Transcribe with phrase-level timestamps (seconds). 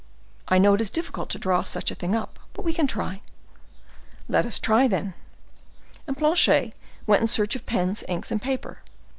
[0.47, 3.21] "I know it is difficult to draw such a thing up, but we can try."
[4.27, 5.13] "Let us try, then."
[6.07, 6.73] And Planchet
[7.05, 8.79] went in search of pens, ink, and paper.